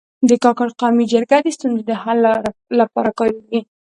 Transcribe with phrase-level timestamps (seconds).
[0.29, 2.19] د کاکړ قومي جرګه د ستونزو د حل
[2.79, 3.59] لپاره کارېږي.